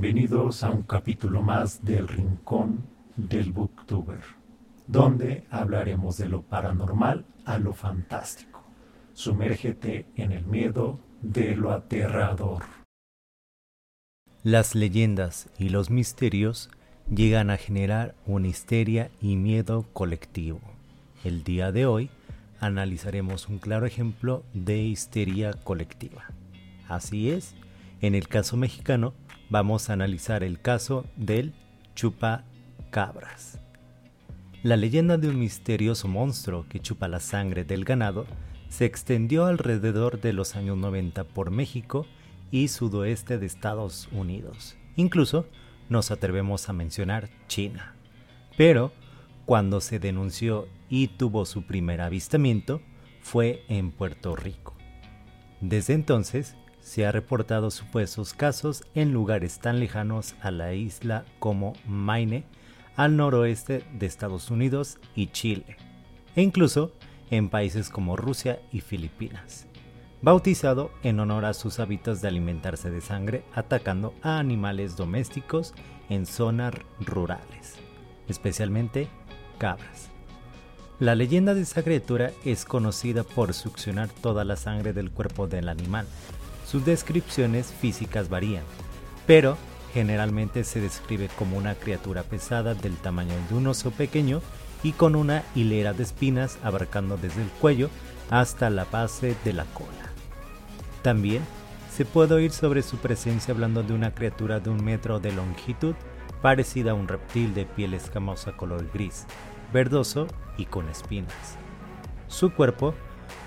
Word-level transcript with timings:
Bienvenidos 0.00 0.64
a 0.64 0.70
un 0.70 0.84
capítulo 0.84 1.42
más 1.42 1.84
del 1.84 2.08
Rincón 2.08 2.86
del 3.16 3.52
Booktuber, 3.52 4.20
donde 4.86 5.44
hablaremos 5.50 6.16
de 6.16 6.26
lo 6.26 6.40
paranormal 6.40 7.26
a 7.44 7.58
lo 7.58 7.74
fantástico. 7.74 8.64
Sumérgete 9.12 10.06
en 10.16 10.32
el 10.32 10.46
miedo 10.46 10.98
de 11.20 11.54
lo 11.54 11.70
aterrador. 11.70 12.62
Las 14.42 14.74
leyendas 14.74 15.50
y 15.58 15.68
los 15.68 15.90
misterios 15.90 16.70
llegan 17.14 17.50
a 17.50 17.58
generar 17.58 18.14
una 18.24 18.48
histeria 18.48 19.10
y 19.20 19.36
miedo 19.36 19.84
colectivo. 19.92 20.62
El 21.24 21.44
día 21.44 21.72
de 21.72 21.84
hoy 21.84 22.08
analizaremos 22.58 23.50
un 23.50 23.58
claro 23.58 23.84
ejemplo 23.84 24.44
de 24.54 24.78
histeria 24.78 25.52
colectiva. 25.52 26.24
Así 26.88 27.30
es, 27.30 27.54
en 28.00 28.14
el 28.14 28.28
caso 28.28 28.56
mexicano 28.56 29.14
vamos 29.48 29.90
a 29.90 29.94
analizar 29.94 30.42
el 30.42 30.60
caso 30.60 31.04
del 31.16 31.54
chupacabras. 31.94 33.60
La 34.62 34.76
leyenda 34.76 35.16
de 35.16 35.28
un 35.28 35.38
misterioso 35.38 36.06
monstruo 36.08 36.66
que 36.68 36.80
chupa 36.80 37.08
la 37.08 37.20
sangre 37.20 37.64
del 37.64 37.84
ganado 37.84 38.26
se 38.68 38.84
extendió 38.84 39.46
alrededor 39.46 40.20
de 40.20 40.32
los 40.32 40.54
años 40.54 40.76
90 40.76 41.24
por 41.24 41.50
México 41.50 42.06
y 42.50 42.68
sudoeste 42.68 43.38
de 43.38 43.46
Estados 43.46 44.08
Unidos. 44.12 44.76
Incluso 44.96 45.46
nos 45.88 46.10
atrevemos 46.10 46.68
a 46.68 46.72
mencionar 46.72 47.30
China. 47.48 47.94
Pero 48.56 48.92
cuando 49.44 49.80
se 49.80 49.98
denunció 49.98 50.68
y 50.88 51.08
tuvo 51.08 51.44
su 51.46 51.62
primer 51.62 52.00
avistamiento 52.00 52.80
fue 53.20 53.64
en 53.68 53.90
Puerto 53.90 54.36
Rico. 54.36 54.76
Desde 55.60 55.94
entonces 55.94 56.54
se 56.80 57.06
ha 57.06 57.12
reportado 57.12 57.70
supuestos 57.70 58.34
casos 58.34 58.84
en 58.94 59.12
lugares 59.12 59.58
tan 59.58 59.80
lejanos 59.80 60.34
a 60.42 60.50
la 60.50 60.74
isla 60.74 61.24
como 61.38 61.74
Maine, 61.86 62.44
al 62.96 63.16
noroeste 63.16 63.84
de 63.92 64.06
Estados 64.06 64.50
Unidos 64.50 64.98
y 65.14 65.28
Chile, 65.28 65.76
e 66.36 66.42
incluso 66.42 66.92
en 67.30 67.48
países 67.48 67.88
como 67.88 68.16
Rusia 68.16 68.60
y 68.72 68.80
Filipinas, 68.80 69.66
bautizado 70.22 70.90
en 71.02 71.20
honor 71.20 71.44
a 71.44 71.54
sus 71.54 71.78
hábitos 71.78 72.20
de 72.20 72.28
alimentarse 72.28 72.90
de 72.90 73.00
sangre 73.00 73.44
atacando 73.54 74.14
a 74.22 74.38
animales 74.38 74.96
domésticos 74.96 75.74
en 76.08 76.26
zonas 76.26 76.74
rurales, 77.00 77.76
especialmente 78.28 79.08
cabras. 79.58 80.10
La 80.98 81.14
leyenda 81.14 81.54
de 81.54 81.62
esa 81.62 81.82
criatura 81.82 82.32
es 82.44 82.66
conocida 82.66 83.24
por 83.24 83.54
succionar 83.54 84.10
toda 84.10 84.44
la 84.44 84.56
sangre 84.56 84.92
del 84.92 85.10
cuerpo 85.10 85.46
del 85.46 85.70
animal. 85.70 86.06
Sus 86.70 86.84
descripciones 86.84 87.72
físicas 87.72 88.28
varían, 88.28 88.62
pero 89.26 89.56
generalmente 89.92 90.62
se 90.62 90.80
describe 90.80 91.28
como 91.36 91.56
una 91.56 91.74
criatura 91.74 92.22
pesada 92.22 92.74
del 92.74 92.96
tamaño 92.96 93.34
de 93.48 93.56
un 93.56 93.66
oso 93.66 93.90
pequeño 93.90 94.40
y 94.84 94.92
con 94.92 95.16
una 95.16 95.42
hilera 95.56 95.94
de 95.94 96.04
espinas 96.04 96.58
abarcando 96.62 97.16
desde 97.16 97.42
el 97.42 97.48
cuello 97.48 97.90
hasta 98.30 98.70
la 98.70 98.84
base 98.84 99.34
de 99.44 99.52
la 99.52 99.64
cola. 99.64 100.12
También 101.02 101.42
se 101.90 102.04
puede 102.04 102.34
oír 102.34 102.52
sobre 102.52 102.82
su 102.82 102.98
presencia 102.98 103.52
hablando 103.52 103.82
de 103.82 103.92
una 103.92 104.14
criatura 104.14 104.60
de 104.60 104.70
un 104.70 104.84
metro 104.84 105.18
de 105.18 105.32
longitud 105.32 105.96
parecida 106.40 106.92
a 106.92 106.94
un 106.94 107.08
reptil 107.08 107.52
de 107.52 107.66
piel 107.66 107.94
escamosa 107.94 108.52
color 108.52 108.88
gris, 108.94 109.26
verdoso 109.72 110.28
y 110.56 110.66
con 110.66 110.88
espinas. 110.88 111.58
Su 112.28 112.52
cuerpo 112.52 112.94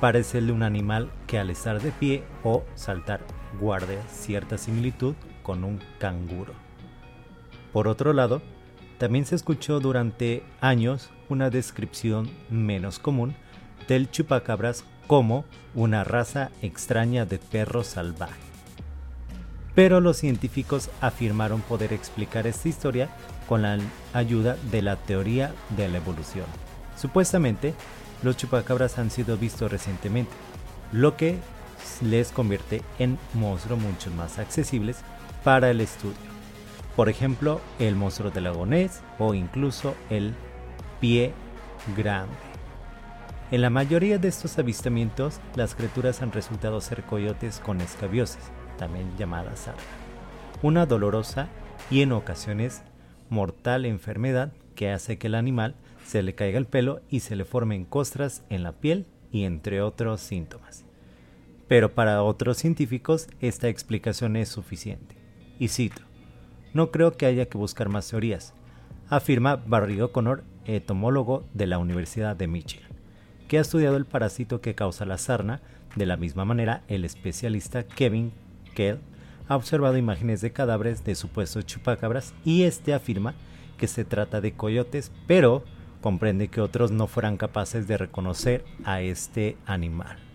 parece 0.00 0.38
el 0.38 0.46
de 0.48 0.52
un 0.52 0.62
animal 0.62 1.10
que 1.26 1.38
al 1.38 1.50
estar 1.50 1.80
de 1.80 1.92
pie 1.92 2.24
o 2.44 2.64
saltar 2.74 3.20
guarda 3.60 4.02
cierta 4.08 4.58
similitud 4.58 5.14
con 5.42 5.64
un 5.64 5.80
canguro. 5.98 6.52
Por 7.72 7.88
otro 7.88 8.12
lado, 8.12 8.42
también 8.98 9.24
se 9.24 9.34
escuchó 9.34 9.80
durante 9.80 10.42
años 10.60 11.10
una 11.28 11.50
descripción 11.50 12.30
menos 12.50 12.98
común 12.98 13.34
del 13.88 14.10
chupacabras 14.10 14.84
como 15.06 15.44
una 15.74 16.04
raza 16.04 16.50
extraña 16.62 17.24
de 17.24 17.38
perro 17.38 17.82
salvaje. 17.82 18.40
Pero 19.74 20.00
los 20.00 20.16
científicos 20.16 20.90
afirmaron 21.00 21.60
poder 21.62 21.92
explicar 21.92 22.46
esta 22.46 22.68
historia 22.68 23.08
con 23.48 23.62
la 23.62 23.78
ayuda 24.12 24.56
de 24.70 24.82
la 24.82 24.96
teoría 24.96 25.54
de 25.76 25.88
la 25.88 25.98
evolución. 25.98 26.46
Supuestamente, 26.96 27.74
los 28.22 28.36
chupacabras 28.36 28.98
han 28.98 29.10
sido 29.10 29.36
vistos 29.36 29.70
recientemente, 29.70 30.32
lo 30.92 31.16
que 31.16 31.38
les 32.02 32.32
convierte 32.32 32.82
en 32.98 33.18
monstruos 33.34 33.80
mucho 33.80 34.10
más 34.10 34.38
accesibles 34.38 34.98
para 35.44 35.70
el 35.70 35.80
estudio 35.80 36.30
por 36.96 37.08
ejemplo 37.08 37.62
el 37.78 37.96
monstruo 37.96 38.30
del 38.30 38.44
lago 38.44 38.66
o 39.18 39.32
incluso 39.32 39.94
el 40.10 40.34
pie 41.00 41.32
grande. 41.96 42.34
En 43.50 43.62
la 43.62 43.70
mayoría 43.70 44.18
de 44.18 44.28
estos 44.28 44.58
avistamientos, 44.58 45.40
las 45.56 45.74
criaturas 45.74 46.20
han 46.20 46.30
resultado 46.30 46.80
ser 46.80 47.02
coyotes 47.02 47.58
con 47.60 47.80
escabiosis, 47.80 48.42
también 48.78 49.10
llamadas 49.16 49.60
sarna, 49.60 49.80
una 50.62 50.84
dolorosa 50.86 51.48
y 51.90 52.02
en 52.02 52.12
ocasiones 52.12 52.82
mortal 53.28 53.86
enfermedad 53.86 54.52
que 54.80 54.90
hace 54.90 55.18
que 55.18 55.26
el 55.26 55.34
animal 55.34 55.74
se 56.06 56.22
le 56.22 56.34
caiga 56.34 56.56
el 56.56 56.64
pelo 56.64 57.02
y 57.10 57.20
se 57.20 57.36
le 57.36 57.44
formen 57.44 57.84
costras 57.84 58.44
en 58.48 58.62
la 58.62 58.72
piel 58.72 59.04
y 59.30 59.44
entre 59.44 59.82
otros 59.82 60.22
síntomas. 60.22 60.86
Pero 61.68 61.94
para 61.94 62.22
otros 62.22 62.56
científicos 62.56 63.28
esta 63.42 63.68
explicación 63.68 64.36
es 64.36 64.48
suficiente. 64.48 65.18
Y 65.58 65.68
cito, 65.68 66.00
no 66.72 66.90
creo 66.90 67.12
que 67.18 67.26
haya 67.26 67.44
que 67.44 67.58
buscar 67.58 67.90
más 67.90 68.08
teorías, 68.08 68.54
afirma 69.10 69.56
Barry 69.56 70.00
O'Connor, 70.00 70.44
etomólogo 70.64 71.44
de 71.52 71.66
la 71.66 71.76
Universidad 71.76 72.34
de 72.34 72.46
Michigan, 72.46 72.88
que 73.48 73.58
ha 73.58 73.60
estudiado 73.60 73.98
el 73.98 74.06
parásito 74.06 74.62
que 74.62 74.74
causa 74.74 75.04
la 75.04 75.18
sarna. 75.18 75.60
De 75.94 76.06
la 76.06 76.16
misma 76.16 76.46
manera, 76.46 76.84
el 76.88 77.04
especialista 77.04 77.82
Kevin 77.82 78.32
Kell 78.74 79.00
ha 79.46 79.56
observado 79.56 79.98
imágenes 79.98 80.40
de 80.40 80.52
cadáveres 80.52 81.04
de 81.04 81.16
supuestos 81.16 81.66
chupacabras 81.66 82.32
y 82.46 82.62
este 82.62 82.94
afirma 82.94 83.34
que 83.80 83.88
se 83.88 84.04
trata 84.04 84.42
de 84.42 84.52
coyotes, 84.52 85.10
pero 85.26 85.64
comprende 86.02 86.48
que 86.48 86.60
otros 86.60 86.90
no 86.90 87.06
fueran 87.06 87.38
capaces 87.38 87.88
de 87.88 87.96
reconocer 87.96 88.62
a 88.84 89.00
este 89.00 89.56
animal. 89.64 90.29